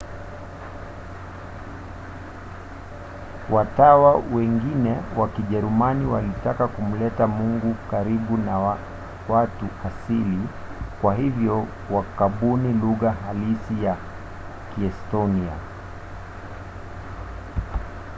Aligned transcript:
watawa 3.49 4.15
wengine 4.33 4.95
wa 5.17 5.27
kijerumani 5.27 6.05
walitaka 6.05 6.67
kumleta 6.67 7.27
mungu 7.27 7.75
karibu 7.91 8.37
na 8.37 8.57
watu 9.29 9.65
asili 9.87 10.47
kwa 11.01 11.15
hivyo 11.15 11.67
wakabuni 11.91 12.73
lugha 12.73 13.11
halisi 13.11 13.83
ya 13.83 13.97
kiestonia 14.75 15.53